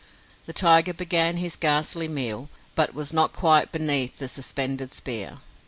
The 0.47 0.51
tiger 0.53 0.95
began 0.95 1.37
his 1.37 1.55
ghastly 1.55 2.07
meal 2.07 2.49
but 2.73 2.95
was 2.95 3.13
not 3.13 3.33
quite 3.33 3.71
beneath 3.71 4.17
the 4.17 4.27
suspended 4.27 4.95
spear. 4.95 5.41